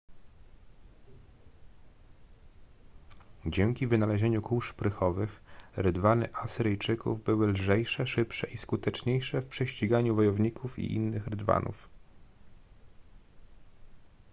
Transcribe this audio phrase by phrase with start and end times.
[3.45, 5.41] dzięki wynalezieniu kół szprychowych
[5.75, 11.89] rydwany asyryjczyków były lżejsze szybsze i skuteczniejsze w prześciganiu wojowników i innych rydwanów